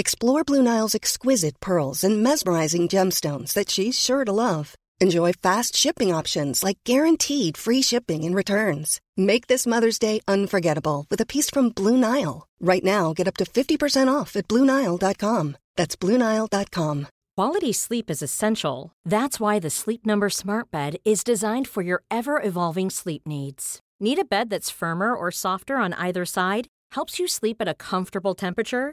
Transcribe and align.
Explore 0.00 0.44
Blue 0.44 0.62
Nile's 0.62 0.94
exquisite 0.94 1.58
pearls 1.58 2.04
and 2.04 2.22
mesmerizing 2.22 2.86
gemstones 2.86 3.52
that 3.54 3.68
she's 3.68 3.98
sure 3.98 4.24
to 4.24 4.30
love. 4.30 4.76
Enjoy 5.00 5.32
fast 5.32 5.74
shipping 5.74 6.14
options 6.14 6.62
like 6.62 6.78
guaranteed 6.84 7.56
free 7.56 7.82
shipping 7.82 8.22
and 8.22 8.32
returns. 8.32 9.00
Make 9.16 9.48
this 9.48 9.66
Mother's 9.66 9.98
Day 9.98 10.20
unforgettable 10.28 11.04
with 11.10 11.20
a 11.20 11.26
piece 11.26 11.50
from 11.50 11.70
Blue 11.70 11.96
Nile. 11.96 12.46
Right 12.60 12.84
now, 12.84 13.12
get 13.12 13.26
up 13.26 13.34
to 13.38 13.44
50% 13.44 14.06
off 14.06 14.36
at 14.36 14.46
BlueNile.com. 14.46 15.56
That's 15.74 15.96
BlueNile.com. 15.96 17.08
Quality 17.36 17.72
sleep 17.72 18.08
is 18.08 18.22
essential. 18.22 18.92
That's 19.04 19.40
why 19.40 19.58
the 19.58 19.70
Sleep 19.70 20.06
Number 20.06 20.30
Smart 20.30 20.70
Bed 20.70 20.98
is 21.04 21.24
designed 21.24 21.66
for 21.66 21.82
your 21.82 22.04
ever 22.08 22.40
evolving 22.40 22.90
sleep 22.90 23.26
needs. 23.26 23.80
Need 23.98 24.20
a 24.20 24.24
bed 24.24 24.48
that's 24.48 24.70
firmer 24.70 25.12
or 25.12 25.32
softer 25.32 25.78
on 25.78 25.92
either 25.94 26.24
side? 26.24 26.68
Helps 26.92 27.18
you 27.18 27.26
sleep 27.26 27.56
at 27.60 27.66
a 27.68 27.74
comfortable 27.74 28.36
temperature? 28.36 28.92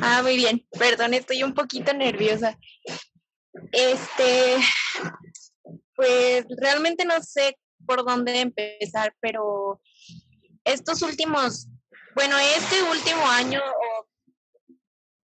Ah, 0.00 0.22
muy 0.22 0.36
bien. 0.36 0.66
Perdón, 0.78 1.14
estoy 1.14 1.42
un 1.42 1.54
poquito 1.54 1.92
nerviosa. 1.92 2.58
Este, 3.72 4.56
pues 5.94 6.46
realmente 6.60 7.04
no 7.04 7.20
sé 7.22 7.58
por 7.86 8.04
dónde 8.04 8.40
empezar, 8.40 9.14
pero 9.20 9.80
estos 10.64 11.02
últimos, 11.02 11.68
bueno, 12.14 12.36
este 12.38 12.82
último 12.82 13.26
año 13.26 13.60
o 13.60 14.06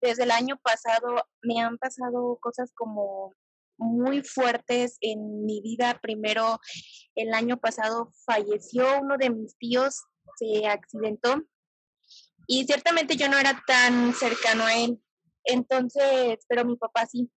desde 0.00 0.24
el 0.24 0.30
año 0.30 0.58
pasado 0.62 1.26
me 1.42 1.60
han 1.60 1.76
pasado 1.78 2.38
cosas 2.40 2.72
como 2.74 3.34
muy 3.76 4.22
fuertes 4.22 4.96
en 5.00 5.44
mi 5.44 5.60
vida. 5.60 5.98
Primero, 6.00 6.58
el 7.14 7.34
año 7.34 7.58
pasado 7.58 8.12
falleció 8.24 9.00
uno 9.00 9.16
de 9.16 9.30
mis 9.30 9.56
tíos, 9.56 10.02
se 10.36 10.66
accidentó 10.66 11.42
y 12.52 12.64
ciertamente 12.64 13.16
yo 13.16 13.28
no 13.28 13.38
era 13.38 13.62
tan 13.64 14.12
cercano 14.12 14.64
a 14.64 14.74
él. 14.74 15.00
Entonces, 15.44 16.44
pero 16.48 16.64
mi 16.64 16.76
papá 16.76 17.06
sí, 17.06 17.30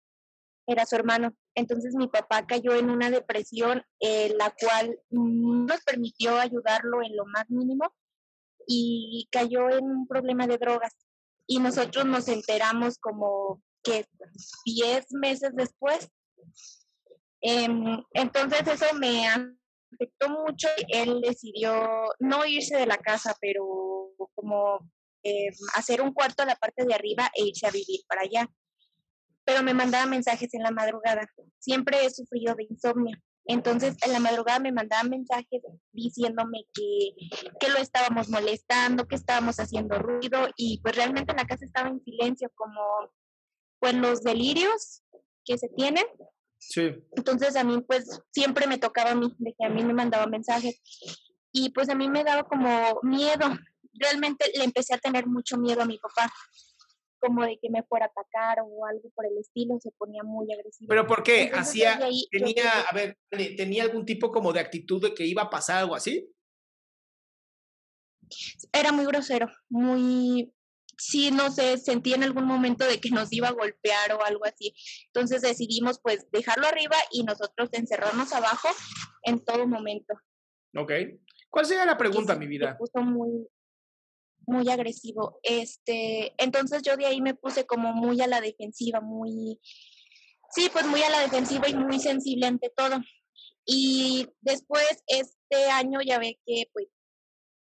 era 0.66 0.86
su 0.86 0.96
hermano. 0.96 1.36
Entonces 1.54 1.96
mi 1.96 2.08
papá 2.08 2.48
cayó 2.48 2.76
en 2.76 2.90
una 2.90 3.10
depresión, 3.10 3.84
eh, 4.00 4.34
la 4.38 4.56
cual 4.58 4.98
no 5.10 5.66
nos 5.66 5.82
permitió 5.84 6.40
ayudarlo 6.40 7.04
en 7.04 7.18
lo 7.18 7.26
más 7.26 7.50
mínimo 7.50 7.94
y 8.66 9.28
cayó 9.34 9.70
en 9.70 9.84
un 9.84 10.08
problema 10.08 10.48
de 10.48 10.58
drogas. 10.58 10.96
Y 11.46 11.60
nosotros 11.60 12.06
nos 12.06 12.30
enteramos 12.30 12.98
como 12.98 13.62
que 13.84 14.06
10 14.64 15.08
meses 15.12 15.52
después. 15.56 16.10
Em, 17.42 18.02
entonces 18.14 18.62
eso 18.66 18.86
me 18.98 19.28
afectó 19.28 20.30
mucho. 20.30 20.70
Él 20.88 21.20
decidió 21.20 22.14
no 22.20 22.46
irse 22.46 22.78
de 22.78 22.86
la 22.86 22.98
casa, 22.98 23.36
pero 23.42 24.14
como 24.36 24.80
em, 25.24 25.54
hacer 25.76 26.02
un 26.02 26.14
cuarto 26.14 26.44
a 26.44 26.46
la 26.46 26.56
parte 26.56 26.86
de 26.86 26.94
arriba 26.94 27.30
e 27.36 27.46
irse 27.46 27.68
a 27.68 27.72
vivir 27.72 28.02
para 28.08 28.22
allá 28.22 28.50
pero 29.44 29.64
me 29.64 29.74
mandaba 29.74 30.06
mensajes 30.06 30.54
en 30.54 30.64
la 30.64 30.72
madrugada. 30.72 31.28
Siempre 31.60 32.06
he 32.06 32.10
sufrido 32.10 32.56
de 32.56 32.68
insomnio. 32.70 33.18
Entonces, 33.46 33.98
en 34.06 34.14
la 34.14 34.20
madrugada 34.20 34.60
me 34.60 34.72
mandaba 34.72 35.04
mensajes 35.04 35.62
diciéndome 35.92 36.66
que, 36.74 37.16
que 37.60 37.70
lo 37.70 37.78
estábamos 37.80 38.30
molestando, 38.30 39.08
que 39.08 39.16
estábamos 39.16 39.60
haciendo 39.60 39.98
ruido 39.98 40.48
y 40.56 40.80
pues 40.82 40.96
realmente 40.96 41.34
la 41.34 41.46
casa 41.46 41.66
estaba 41.66 41.90
en 41.90 42.04
silencio, 42.04 42.52
como 42.56 42.80
pues 43.80 43.96
los 43.96 44.22
delirios 44.22 45.04
que 45.44 45.58
se 45.58 45.70
tienen. 45.70 46.06
Sí. 46.60 46.94
Entonces 47.18 47.56
a 47.56 47.64
mí 47.64 47.82
pues 47.82 48.22
siempre 48.32 48.68
me 48.68 48.78
tocaba 48.78 49.12
a 49.12 49.16
mí, 49.16 49.34
de 49.40 49.56
que 49.58 49.66
a 49.66 49.70
mí 49.70 49.84
me 49.84 49.94
mandaba 49.94 50.28
mensajes 50.28 50.80
y 51.52 51.72
pues 51.72 51.90
a 51.90 51.96
mí 51.96 52.10
me 52.10 52.24
daba 52.24 52.44
como 52.44 53.00
miedo. 53.02 53.50
Realmente 53.94 54.52
le 54.56 54.64
empecé 54.64 54.94
a 54.94 54.98
tener 54.98 55.28
mucho 55.28 55.58
miedo 55.58 55.82
a 55.82 55.86
mi 55.86 55.98
papá 55.98 56.32
como 57.22 57.46
de 57.46 57.58
que 57.62 57.70
me 57.70 57.84
fuera 57.84 58.08
a 58.08 58.10
atacar 58.10 58.60
o 58.66 58.86
algo 58.86 59.10
por 59.12 59.26
el 59.26 59.38
estilo, 59.38 59.80
se 59.80 59.92
ponía 59.92 60.24
muy 60.24 60.52
agresivo. 60.52 60.90
¿Pero 60.90 61.06
por 61.06 61.22
qué? 61.24 61.52
¿Hacía, 61.54 62.00
tenía, 62.32 62.82
a 62.82 62.94
ver, 62.96 63.18
tenía 63.30 63.84
algún 63.84 64.06
tipo 64.06 64.32
como 64.32 64.52
de 64.52 64.60
actitud 64.60 65.02
de 65.02 65.14
que 65.14 65.26
iba 65.26 65.44
a 65.44 65.50
pasar 65.50 65.78
algo 65.78 65.96
así? 65.96 66.28
Era 68.74 68.92
muy 68.92 69.06
grosero, 69.06 69.52
muy, 69.70 70.52
sí, 70.98 71.32
no 71.32 71.52
sé, 71.52 71.78
sentí 71.78 72.14
en 72.14 72.24
algún 72.24 72.46
momento 72.46 72.86
de 72.86 73.00
que 73.00 73.12
nos 73.12 73.32
iba 73.32 73.50
a 73.50 73.54
golpear 73.54 74.14
o 74.14 74.24
algo 74.24 74.46
así. 74.46 74.74
Entonces 75.08 75.42
decidimos 75.42 76.00
pues 76.02 76.30
dejarlo 76.32 76.66
arriba 76.66 76.96
y 77.12 77.24
nosotros 77.24 77.70
encerrarnos 77.74 78.34
abajo 78.34 78.70
en 79.24 79.44
todo 79.44 79.68
momento. 79.68 80.16
Ok. 80.76 80.92
¿Cuál 81.50 81.66
sería 81.66 81.86
la 81.86 81.98
pregunta, 81.98 82.36
mi 82.36 82.48
vida? 82.48 82.72
Se 82.72 82.78
puso 82.78 83.02
muy, 83.02 83.48
muy 84.46 84.70
agresivo. 84.70 85.40
Este, 85.44 86.34
entonces 86.38 86.82
yo 86.84 86.98
de 86.98 87.06
ahí 87.06 87.22
me 87.22 87.36
puse 87.36 87.66
como 87.66 87.94
muy 87.94 88.22
a 88.22 88.28
la 88.28 88.42
defensiva, 88.42 89.02
muy, 89.02 89.60
sí, 90.50 90.70
pues 90.72 90.86
muy 90.86 91.02
a 91.02 91.10
la 91.10 91.22
defensiva 91.22 91.68
y 91.70 91.76
muy 91.76 92.00
sensible 92.00 92.48
ante 92.48 92.72
todo. 92.76 92.98
Y 93.66 94.28
después 94.42 95.04
este 95.08 95.70
año 95.70 96.00
ya 96.02 96.20
ve 96.20 96.40
que 96.46 96.66
pues 96.74 96.88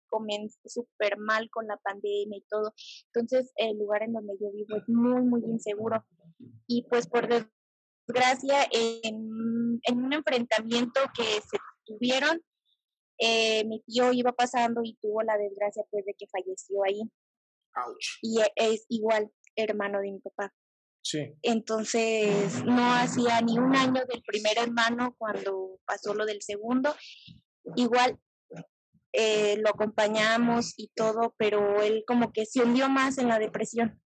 comenzó 0.10 0.60
súper 0.66 1.18
mal 1.18 1.50
con 1.50 1.68
la 1.68 1.78
pandemia 1.78 2.38
y 2.38 2.46
todo. 2.50 2.74
Entonces 3.14 3.52
el 3.56 3.78
lugar 3.78 4.04
en 4.04 4.14
donde 4.14 4.34
yo 4.40 4.52
vivo 4.52 4.76
es 4.78 4.88
muy, 4.90 5.22
muy 5.22 5.42
inseguro. 5.46 6.06
Y 6.68 6.84
pues 6.90 7.08
por 7.08 7.28
desgracia 7.28 8.68
en 8.72 9.16
un 9.16 10.14
enfrentamiento 10.14 11.00
que 11.16 11.24
se 11.24 11.58
tuvieron, 11.86 12.42
eh, 13.24 13.64
mi 13.66 13.80
tío 13.82 14.12
iba 14.14 14.32
pasando 14.32 14.82
y 14.84 14.98
tuvo 15.00 15.22
la 15.22 15.38
desgracia 15.38 15.84
pues 15.92 16.04
de 16.06 16.16
que 16.16 16.26
falleció 16.26 16.84
ahí. 16.84 17.02
Y 18.24 18.42
e, 18.42 18.52
es 18.56 18.86
igual 18.90 19.32
hermano 19.56 20.00
de 20.00 20.12
mi 20.12 20.20
papá. 20.20 20.52
Sí. 21.04 21.36
Entonces 21.44 22.64
no 22.66 22.94
hacía 22.94 23.40
ni 23.42 23.60
un 23.60 23.76
año 23.76 24.04
del 24.08 24.24
primer 24.24 24.58
hermano 24.58 25.16
cuando 25.20 25.80
pasó 25.86 26.16
lo 26.16 26.26
del 26.26 26.42
segundo. 26.42 26.96
Igual 27.76 28.20
eh, 29.14 29.58
lo 29.58 29.70
acompañamos 29.70 30.74
y 30.78 30.90
todo, 30.96 31.36
pero 31.38 31.80
él 31.82 32.04
como 32.08 32.34
que 32.34 32.48
se 32.48 32.64
hundió 32.64 32.90
más 32.90 33.20
en 33.20 33.28
la 33.28 33.38
depresión. 33.38 34.02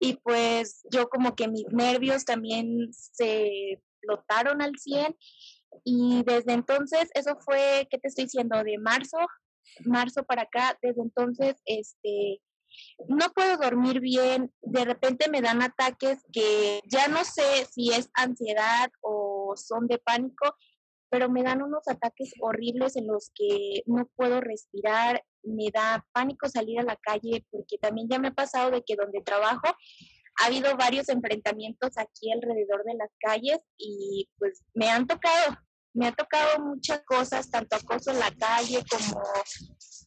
Y 0.00 0.16
pues 0.16 0.84
yo 0.90 1.08
como 1.08 1.36
que 1.36 1.46
mis 1.46 1.66
nervios 1.68 2.24
también 2.24 2.88
se 2.92 3.80
flotaron 4.00 4.60
al 4.60 4.76
100 4.76 5.16
y 5.84 6.22
desde 6.24 6.52
entonces, 6.52 7.10
eso 7.14 7.36
fue, 7.44 7.86
¿qué 7.90 7.98
te 7.98 8.08
estoy 8.08 8.24
diciendo? 8.24 8.62
De 8.62 8.78
marzo, 8.78 9.18
marzo 9.84 10.24
para 10.24 10.42
acá, 10.42 10.78
desde 10.82 11.02
entonces, 11.02 11.56
este, 11.64 12.40
no 13.08 13.30
puedo 13.34 13.56
dormir 13.56 14.00
bien, 14.00 14.52
de 14.62 14.84
repente 14.84 15.30
me 15.30 15.40
dan 15.40 15.62
ataques 15.62 16.18
que 16.32 16.80
ya 16.86 17.08
no 17.08 17.24
sé 17.24 17.66
si 17.72 17.92
es 17.92 18.10
ansiedad 18.14 18.90
o 19.00 19.54
son 19.56 19.86
de 19.86 19.98
pánico, 19.98 20.54
pero 21.10 21.30
me 21.30 21.42
dan 21.42 21.62
unos 21.62 21.88
ataques 21.88 22.32
horribles 22.40 22.96
en 22.96 23.06
los 23.06 23.30
que 23.34 23.82
no 23.86 24.08
puedo 24.14 24.40
respirar, 24.40 25.24
me 25.42 25.70
da 25.72 26.06
pánico 26.12 26.48
salir 26.48 26.80
a 26.80 26.84
la 26.84 26.96
calle, 26.96 27.46
porque 27.50 27.78
también 27.78 28.08
ya 28.10 28.18
me 28.18 28.28
ha 28.28 28.34
pasado 28.34 28.70
de 28.70 28.82
que 28.82 28.96
donde 28.96 29.22
trabajo 29.22 29.74
ha 30.40 30.46
habido 30.46 30.76
varios 30.76 31.08
enfrentamientos 31.08 31.96
aquí 31.96 32.30
alrededor 32.30 32.84
de 32.84 32.94
las 32.94 33.10
calles 33.20 33.58
y 33.76 34.28
pues 34.38 34.62
me 34.74 34.88
han 34.88 35.06
tocado, 35.06 35.56
me 35.98 36.06
ha 36.06 36.12
tocado 36.12 36.60
muchas 36.64 37.02
cosas, 37.04 37.50
tanto 37.50 37.76
acoso 37.76 38.12
en 38.12 38.20
la 38.20 38.30
calle 38.30 38.84
como 38.88 39.20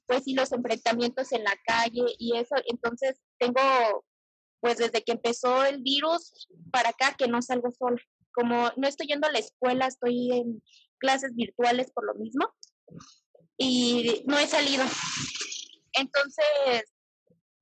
pues 0.08 0.24
y 0.26 0.34
los 0.34 0.52
enfrentamientos 0.52 1.32
en 1.32 1.44
la 1.44 1.56
calle 1.66 2.04
y 2.18 2.38
eso, 2.38 2.56
entonces 2.68 3.20
tengo 3.38 3.62
pues 4.62 4.78
desde 4.78 5.04
que 5.04 5.14
empezó 5.14 5.66
el 5.66 5.82
virus 5.82 6.48
para 6.72 6.90
acá 6.90 7.16
que 7.18 7.28
no 7.28 7.42
salgo 7.42 7.72
sola. 7.72 8.02
Como 8.34 8.72
no 8.78 8.88
estoy 8.88 9.08
yendo 9.08 9.28
a 9.28 9.32
la 9.32 9.40
escuela, 9.40 9.88
estoy 9.88 10.32
en 10.32 10.64
clases 11.00 11.36
virtuales 11.36 11.92
por 11.92 12.06
lo 12.06 12.14
mismo 12.14 12.48
y 13.58 14.24
no 14.28 14.38
he 14.38 14.48
salido. 14.48 14.86
Entonces, 15.94 16.94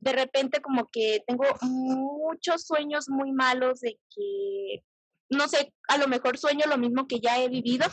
de 0.01 0.11
repente 0.11 0.61
como 0.61 0.89
que 0.91 1.23
tengo 1.25 1.45
muchos 1.61 2.65
sueños 2.65 3.09
muy 3.09 3.31
malos 3.31 3.79
de 3.79 3.97
que, 4.13 4.83
no 5.29 5.47
sé, 5.47 5.73
a 5.87 5.97
lo 5.97 6.07
mejor 6.07 6.37
sueño 6.37 6.65
lo 6.67 6.77
mismo 6.77 7.07
que 7.07 7.19
ya 7.19 7.41
he 7.41 7.47
vivido 7.47 7.87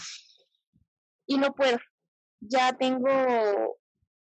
y 1.26 1.38
no 1.38 1.55
puedo. 1.55 1.78
Ya 2.40 2.73
tengo 2.76 3.08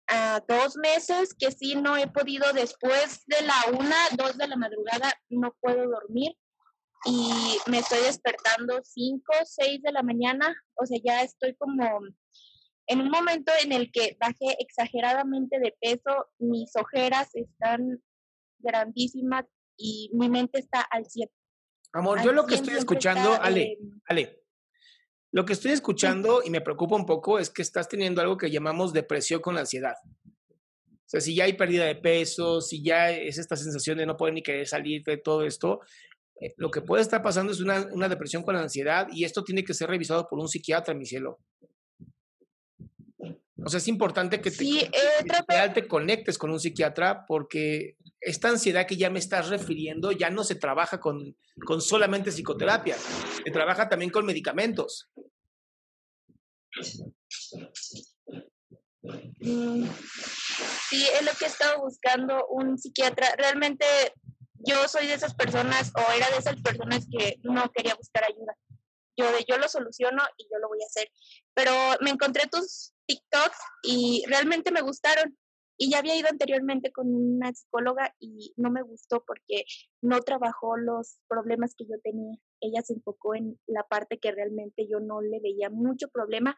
a 0.06 0.42
dos 0.46 0.76
meses 0.76 1.34
que 1.38 1.50
sí 1.50 1.74
no 1.76 1.96
he 1.96 2.06
podido 2.08 2.52
después 2.52 3.24
de 3.26 3.42
la 3.42 3.78
una, 3.78 3.96
dos 4.16 4.36
de 4.36 4.48
la 4.48 4.56
madrugada, 4.56 5.12
no 5.30 5.56
puedo 5.60 5.88
dormir 5.88 6.36
y 7.06 7.58
me 7.70 7.78
estoy 7.78 8.00
despertando 8.00 8.80
cinco, 8.82 9.32
seis 9.44 9.82
de 9.82 9.92
la 9.92 10.02
mañana, 10.02 10.54
o 10.74 10.86
sea, 10.86 10.98
ya 11.02 11.22
estoy 11.22 11.54
como 11.56 12.00
en 12.86 13.00
un 13.00 13.10
momento 13.10 13.52
en 13.62 13.72
el 13.72 13.90
que 13.92 14.16
bajé 14.20 14.56
exageradamente 14.58 15.58
de 15.58 15.74
peso, 15.80 16.28
mis 16.38 16.74
ojeras 16.76 17.34
están 17.34 18.02
grandísimas 18.58 19.44
y 19.76 20.10
mi 20.14 20.28
mente 20.28 20.58
está 20.58 20.80
al 20.80 21.06
100. 21.06 21.28
Amor, 21.92 22.22
yo 22.22 22.32
lo 22.32 22.46
que 22.46 22.56
estoy 22.56 22.74
escuchando, 22.74 23.34
Ale, 23.40 23.78
Ale, 24.06 24.43
lo 25.34 25.44
que 25.44 25.54
estoy 25.54 25.72
escuchando 25.72 26.42
y 26.44 26.50
me 26.50 26.60
preocupa 26.60 26.94
un 26.94 27.06
poco 27.06 27.40
es 27.40 27.50
que 27.50 27.62
estás 27.62 27.88
teniendo 27.88 28.20
algo 28.20 28.36
que 28.36 28.52
llamamos 28.52 28.92
depresión 28.92 29.40
con 29.40 29.58
ansiedad. 29.58 29.96
O 30.24 31.06
sea, 31.06 31.20
si 31.20 31.34
ya 31.34 31.42
hay 31.42 31.54
pérdida 31.54 31.86
de 31.86 31.96
peso, 31.96 32.60
si 32.60 32.84
ya 32.84 33.10
es 33.10 33.38
esta 33.38 33.56
sensación 33.56 33.98
de 33.98 34.06
no 34.06 34.16
poder 34.16 34.34
ni 34.34 34.44
querer 34.44 34.68
salir 34.68 35.02
de 35.02 35.16
todo 35.16 35.42
esto, 35.42 35.80
eh, 36.40 36.54
lo 36.56 36.70
que 36.70 36.82
puede 36.82 37.02
estar 37.02 37.20
pasando 37.20 37.50
es 37.50 37.58
una, 37.58 37.84
una, 37.90 38.08
depresión 38.08 38.44
con 38.44 38.54
ansiedad 38.54 39.08
y 39.10 39.24
esto 39.24 39.42
tiene 39.42 39.64
que 39.64 39.74
ser 39.74 39.88
revisado 39.88 40.28
por 40.28 40.38
un 40.38 40.48
psiquiatra, 40.48 40.94
mi 40.94 41.04
cielo. 41.04 41.40
O 43.64 43.68
sea, 43.68 43.78
es 43.78 43.88
importante 43.88 44.40
que 44.40 44.52
te, 44.52 44.64
eh, 44.84 44.90
te 45.74 45.88
conectes 45.88 46.38
con 46.38 46.50
un 46.50 46.60
psiquiatra 46.60 47.24
porque 47.26 47.96
esta 48.20 48.48
ansiedad 48.48 48.86
que 48.86 48.96
ya 48.96 49.10
me 49.10 49.18
estás 49.18 49.48
refiriendo 49.48 50.12
ya 50.12 50.30
no 50.30 50.44
se 50.44 50.54
trabaja 50.54 51.00
con, 51.00 51.36
con 51.64 51.80
solamente 51.80 52.30
psicoterapia, 52.30 52.96
se 52.96 53.50
trabaja 53.50 53.88
también 53.88 54.10
con 54.10 54.26
medicamentos. 54.26 55.08
Mm, 59.40 59.86
sí, 60.88 61.06
es 61.14 61.22
lo 61.22 61.32
que 61.32 61.44
he 61.44 61.48
estado 61.48 61.80
buscando, 61.80 62.46
un 62.48 62.78
psiquiatra. 62.78 63.34
Realmente 63.36 63.86
yo 64.66 64.88
soy 64.88 65.06
de 65.06 65.14
esas 65.14 65.34
personas 65.34 65.92
o 65.96 66.12
era 66.12 66.28
de 66.30 66.38
esas 66.38 66.60
personas 66.62 67.06
que 67.10 67.36
no 67.42 67.70
quería 67.72 67.94
buscar 67.94 68.24
ayuda. 68.24 68.56
Yo 69.16 69.30
de 69.30 69.44
yo 69.46 69.58
lo 69.58 69.68
soluciono 69.68 70.22
y 70.36 70.44
yo 70.44 70.58
lo 70.58 70.68
voy 70.68 70.78
a 70.82 70.86
hacer. 70.86 71.10
Pero 71.54 71.72
me 72.00 72.10
encontré 72.10 72.48
tus 72.50 72.92
TikToks 73.06 73.58
y 73.82 74.24
realmente 74.26 74.72
me 74.72 74.80
gustaron. 74.80 75.36
Y 75.76 75.90
ya 75.90 75.98
había 75.98 76.16
ido 76.16 76.28
anteriormente 76.28 76.92
con 76.92 77.12
una 77.14 77.52
psicóloga 77.52 78.14
y 78.20 78.52
no 78.56 78.70
me 78.70 78.82
gustó 78.82 79.24
porque 79.26 79.64
no 80.02 80.20
trabajó 80.20 80.76
los 80.76 81.18
problemas 81.28 81.74
que 81.76 81.84
yo 81.84 81.98
tenía. 82.02 82.36
Ella 82.60 82.82
se 82.82 82.94
enfocó 82.94 83.34
en 83.34 83.58
la 83.66 83.82
parte 83.82 84.18
que 84.18 84.32
realmente 84.32 84.86
yo 84.88 85.00
no 85.00 85.20
le 85.20 85.40
veía 85.40 85.70
mucho 85.70 86.08
problema. 86.08 86.56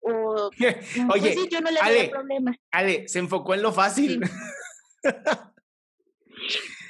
O, 0.00 0.50
pues 0.58 0.76
Oye, 1.10 1.48
yo 1.50 1.60
no 1.60 1.70
le 1.70 1.80
veía 1.82 2.10
problema. 2.10 2.56
Ale, 2.70 3.08
se 3.08 3.18
enfocó 3.18 3.54
en 3.54 3.62
lo 3.62 3.72
fácil. 3.72 4.20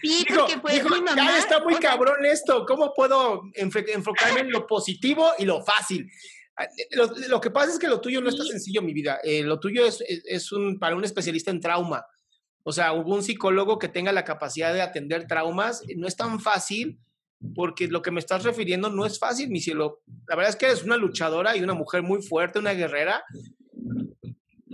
Sí, 0.02 0.24
porque 0.28 0.58
pues 0.58 0.82
mi 0.82 1.00
mamá, 1.00 1.14
ya 1.14 1.38
está 1.38 1.62
muy 1.62 1.76
cabrón 1.76 2.24
esto, 2.24 2.64
¿cómo 2.66 2.92
puedo 2.92 3.42
enfocarme 3.54 4.40
en 4.40 4.50
lo 4.50 4.66
positivo 4.66 5.30
y 5.38 5.44
lo 5.44 5.62
fácil? 5.62 6.10
Ah, 6.56 6.66
lo, 7.28 7.40
que 7.40 7.50
pasa 7.50 7.72
es 7.72 7.78
que 7.78 7.88
lo 7.88 8.00
tuyo 8.00 8.20
no 8.20 8.28
está 8.28 8.44
sencillo, 8.44 8.82
mi 8.82 8.92
vida. 8.92 9.18
Eh, 9.24 9.42
lo 9.42 9.58
tuyo 9.58 9.86
es, 9.86 10.02
es, 10.06 10.52
un, 10.52 10.78
para 10.78 10.96
un 10.96 11.04
especialista 11.04 11.50
en 11.50 11.60
trauma. 11.60 12.04
O 12.64 12.72
sea, 12.72 12.92
un 12.92 13.22
psicólogo 13.22 13.78
que 13.78 13.88
tenga 13.88 14.12
la 14.12 14.24
capacidad 14.24 14.72
de 14.72 14.82
atender 14.82 15.26
traumas. 15.26 15.82
No 15.96 16.06
es 16.06 16.16
tan 16.16 16.40
fácil 16.40 16.98
porque 17.54 17.88
lo 17.88 18.02
que 18.02 18.10
me 18.10 18.20
estás 18.20 18.44
refiriendo 18.44 18.90
no 18.90 19.04
es 19.04 19.18
fácil, 19.18 19.50
mi 19.50 19.60
cielo. 19.60 20.02
La 20.28 20.36
verdad 20.36 20.50
es 20.50 20.56
que 20.56 20.66
eres 20.66 20.84
una 20.84 20.96
luchadora 20.96 21.56
y 21.56 21.62
una 21.62 21.74
mujer 21.74 22.02
muy 22.02 22.22
fuerte, 22.22 22.58
una 22.58 22.72
guerrera, 22.72 23.24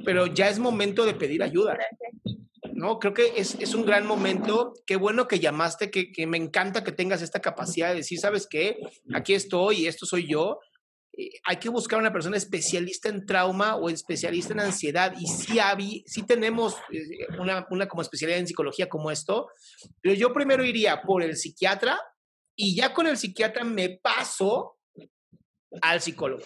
pero 0.05 0.27
ya 0.27 0.49
es 0.49 0.59
momento 0.59 1.05
de 1.05 1.15
pedir 1.15 1.43
ayuda. 1.43 1.79
¿no? 2.75 2.99
Creo 2.99 3.15
que 3.15 3.33
es, 3.37 3.57
es, 3.61 3.75
un 3.75 3.85
gran 3.87 4.07
momento. 4.07 4.75
Qué 4.87 4.97
bueno 4.97 5.27
que 5.27 5.41
llamaste, 5.41 5.91
que, 5.91 6.13
que, 6.13 6.27
me 6.27 6.37
encanta 6.37 6.85
que 6.85 6.93
tengas 6.93 7.23
esta 7.23 7.41
capacidad 7.41 7.89
de 7.89 7.97
decir, 7.97 8.19
¿sabes 8.21 8.47
qué? 8.49 8.79
Aquí 9.15 9.35
estoy 9.35 9.79
y 9.79 9.87
esto 9.87 10.07
soy 10.07 10.29
yo. 10.29 10.61
Eh, 11.19 11.33
hay 11.45 11.57
que 11.57 11.69
buscar 11.69 11.99
una 11.99 12.13
persona 12.13 12.37
especialista 12.37 13.09
en 13.09 13.27
trauma 13.27 13.75
o 13.75 13.91
especialista 13.91 14.53
en 14.53 14.61
ansiedad. 14.61 15.13
Y 15.19 15.27
sí, 15.27 15.59
Abby, 15.59 16.05
sí 16.07 16.23
tenemos 16.23 16.77
eh, 16.93 17.27
una, 17.41 17.67
una 17.71 17.89
como 17.89 18.03
especialidad 18.03 18.39
en 18.39 18.47
psicología 18.47 18.89
como 18.89 19.11
esto, 19.11 19.49
pero 20.01 20.15
yo 20.15 20.33
primero 20.33 20.65
iría 20.65 21.03
por 21.03 21.23
el 21.25 21.37
psiquiatra 21.37 22.01
y 22.55 22.77
ya 22.77 22.95
con 22.95 23.09
el 23.09 23.19
psiquiatra 23.19 23.65
me 23.65 23.99
paso 24.01 24.77
al 25.83 26.01
psicólogo. 26.01 26.45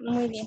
Muy 0.00 0.28
bien. 0.28 0.46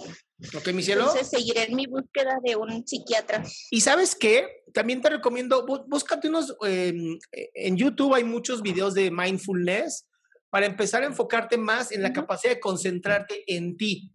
Ok, 0.55 0.69
mi 0.73 0.81
cielo. 0.81 1.01
Entonces 1.01 1.29
seguiré 1.29 1.65
en 1.65 1.75
mi 1.75 1.85
búsqueda 1.85 2.39
de 2.43 2.55
un 2.55 2.87
psiquiatra. 2.87 3.43
Y 3.69 3.81
sabes 3.81 4.15
qué? 4.15 4.63
También 4.73 5.01
te 5.01 5.09
recomiendo, 5.09 5.65
búscate 5.87 6.29
unos, 6.29 6.55
em, 6.65 7.19
eh, 7.31 7.49
en 7.53 7.77
YouTube 7.77 8.15
hay 8.15 8.23
muchos 8.23 8.61
videos 8.61 8.93
de 8.93 9.11
mindfulness 9.11 10.07
para 10.49 10.65
empezar 10.65 11.03
a 11.03 11.07
enfocarte 11.07 11.57
más 11.57 11.91
en 11.91 12.01
la 12.01 12.13
capacidad 12.13 12.53
de 12.53 12.59
concentrarte 12.59 13.43
en 13.47 13.77
ti. 13.77 14.11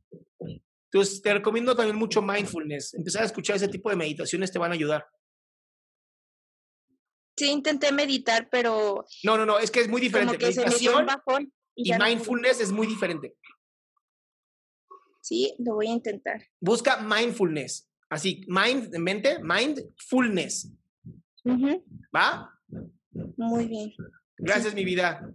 Entonces, 0.92 1.22
te 1.22 1.32
recomiendo 1.32 1.74
también 1.74 1.96
mucho 1.96 2.22
mindfulness. 2.22 2.94
Empezar 2.94 3.22
a 3.22 3.26
escuchar 3.26 3.56
ese 3.56 3.68
tipo 3.68 3.90
de 3.90 3.96
meditaciones 3.96 4.52
te 4.52 4.58
van 4.58 4.70
a 4.70 4.74
ayudar. 4.74 5.06
Sí, 7.36 7.50
intenté 7.50 7.90
meditar, 7.90 8.48
pero... 8.50 9.04
No, 9.24 9.36
no, 9.36 9.44
no, 9.44 9.58
es 9.58 9.70
que 9.70 9.80
es 9.80 9.88
muy 9.88 10.00
diferente. 10.00 10.36
Como 10.36 10.46
que 10.46 10.52
se 10.52 10.64
me 10.64 10.76
dio 10.76 10.98
un 10.98 11.06
bajón 11.06 11.52
y, 11.74 11.92
mindfulness 11.92 12.60
es 12.60 12.70
muy 12.70 12.86
diferente. 12.86 13.36
Sí, 15.20 15.54
lo 15.58 15.74
voy 15.74 15.88
a 15.88 15.92
intentar. 15.92 16.42
Busca 16.60 17.00
mindfulness. 17.00 17.90
Así, 18.08 18.44
mind, 18.46 18.96
mente, 18.98 19.38
mindfulness. 19.42 20.70
¿Va? 22.14 22.50
Muy 23.36 23.66
bien. 23.66 23.92
Gracias, 24.36 24.74
mi 24.74 24.84
vida. 24.84 25.34